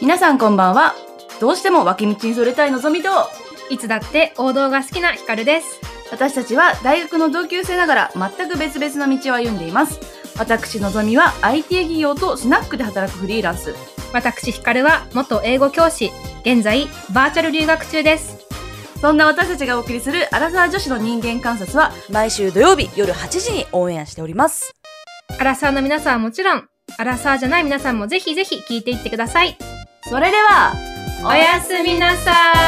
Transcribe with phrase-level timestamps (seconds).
[0.00, 0.94] 皆さんこんばんは。
[1.40, 3.10] どうしても脇道にそれたいのぞみと、
[3.68, 5.78] いつだって王道が好きなヒカルです。
[6.10, 10.00] 私たちは大学の同級生ながら全く別々の道を歩んでいます。
[10.38, 13.74] 私のぞみは IT 企業とスナックで働くフリーランス。
[14.14, 16.10] 私ヒカルは元英語教師、
[16.46, 18.38] 現在バーチャル留学中です。
[19.02, 24.74] そんな私たちがお送りするアラサー女子の人間観察は、毎週土曜日夜8時にオンエアしております。
[25.38, 26.64] アラサーの皆さんはもちろん、
[26.96, 29.58] アラサーじゃない皆さんもぜひぜひ聞いていってください。
[30.02, 30.72] それでは、
[31.24, 32.59] おやすみなさい。